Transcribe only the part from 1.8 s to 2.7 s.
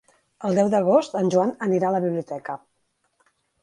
a la biblioteca.